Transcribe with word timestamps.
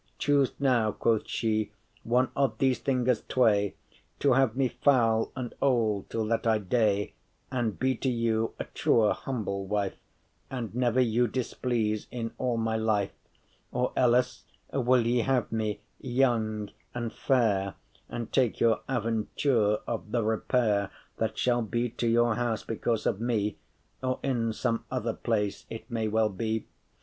Choose 0.17 0.59
now,” 0.59 0.91
quoth 0.91 1.27
she, 1.27 1.73
“one 2.03 2.29
of 2.35 2.57
these 2.57 2.79
thinges 2.79 3.21
tway, 3.27 3.75
To 4.17 4.33
have 4.33 4.55
me 4.55 4.67
foul 4.67 5.31
and 5.35 5.53
old 5.61 6.09
till 6.09 6.25
that 6.25 6.47
I 6.47 6.57
dey,* 6.57 7.13
*die 7.51 7.55
And 7.59 7.77
be 7.77 7.93
to 7.97 8.09
you 8.09 8.55
a 8.57 8.63
true 8.63 9.09
humble 9.11 9.67
wife, 9.67 9.97
And 10.49 10.73
never 10.73 10.99
you 10.99 11.27
displease 11.27 12.07
in 12.09 12.31
all 12.39 12.57
my 12.57 12.75
life: 12.77 13.11
Or 13.71 13.93
elles 13.95 14.45
will 14.73 15.05
ye 15.05 15.19
have 15.19 15.51
me 15.51 15.81
young 15.99 16.71
and 16.95 17.13
fair, 17.13 17.75
And 18.09 18.33
take 18.33 18.59
your 18.59 18.79
aventure 18.89 19.81
of 19.85 20.11
the 20.11 20.23
repair* 20.23 20.79
*resort 20.79 20.91
That 21.17 21.37
shall 21.37 21.61
be 21.61 21.89
to 21.89 22.07
your 22.07 22.33
house 22.33 22.63
because 22.63 23.05
of 23.05 23.21
me,— 23.21 23.59
Or 24.01 24.19
in 24.23 24.51
some 24.51 24.83
other 24.89 25.13
place, 25.13 25.67
it 25.69 25.91
may 25.91 26.07
well 26.07 26.29
be? 26.29 26.65